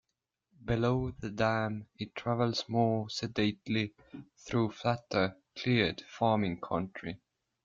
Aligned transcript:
Below 0.65 1.11
the 1.19 1.29
dam, 1.29 1.85
it 1.99 2.15
travels 2.15 2.67
more 2.67 3.07
sedately 3.11 3.93
through 4.35 4.71
flatter, 4.71 5.37
cleared 5.55 6.01
farming 6.09 6.59
country. 6.59 7.19